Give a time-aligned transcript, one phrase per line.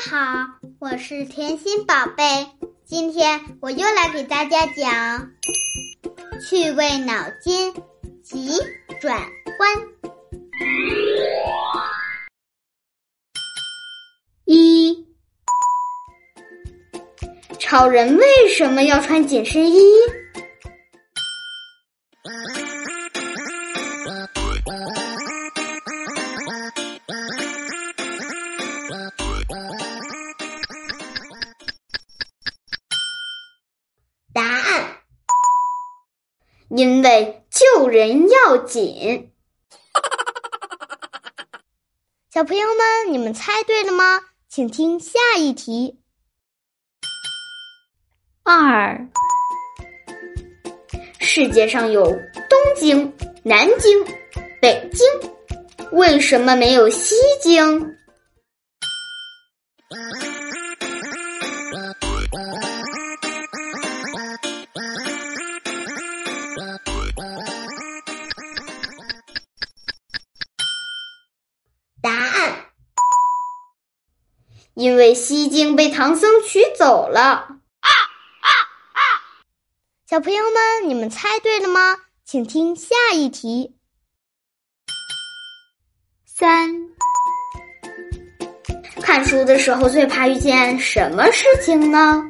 [0.00, 0.46] 好，
[0.78, 2.24] 我是甜心宝贝。
[2.84, 5.32] 今天我又来给大家讲
[6.40, 7.74] 趣味脑筋
[8.22, 8.52] 急
[9.00, 9.20] 转
[9.58, 9.88] 弯。
[14.44, 15.04] 一，
[17.58, 19.80] 超人为什么要穿紧身衣？
[36.70, 39.32] 因为救人要紧。
[42.30, 44.20] 小朋友们，你们猜对了吗？
[44.48, 46.00] 请听下一题。
[48.42, 49.08] 二，
[51.20, 54.04] 世界上有东京、南京、
[54.60, 55.06] 北京，
[55.92, 57.94] 为什么没有西京？
[74.78, 77.20] 因为西京被唐僧取走了。
[77.20, 78.48] 啊啊
[78.92, 79.00] 啊！
[80.08, 81.96] 小朋友们，你们猜对了吗？
[82.24, 83.74] 请听下一题。
[86.24, 86.70] 三，
[89.02, 92.22] 看书的时候最怕遇见什么事情呢？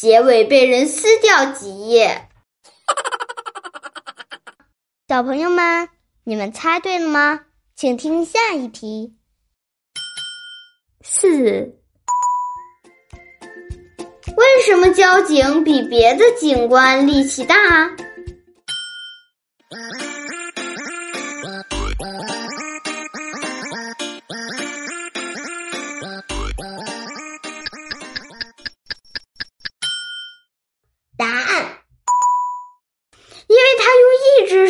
[0.00, 2.28] 结尾被人撕掉几页。
[5.08, 5.88] 小朋友们，
[6.22, 7.40] 你们猜对了吗？
[7.74, 9.16] 请听下一题。
[11.02, 11.28] 四，
[14.36, 17.56] 为什么交警比别的警官力气大？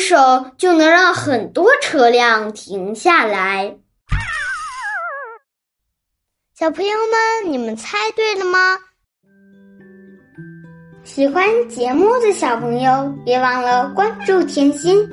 [0.09, 0.17] 手
[0.57, 3.77] 就能让很多车辆停下来。
[6.59, 8.79] 小朋友们，你们猜对了吗？
[11.05, 15.07] 喜欢节目的小朋友，别忘了关注甜心。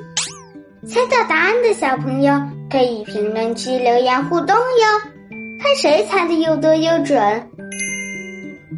[0.88, 2.32] 猜到答案的小朋友，
[2.70, 4.98] 可以评论区留言互动哟，
[5.62, 7.50] 看谁猜的又多又准。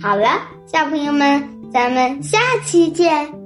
[0.02, 1.48] 好了，小朋友们。
[1.70, 3.37] 咱们下期见。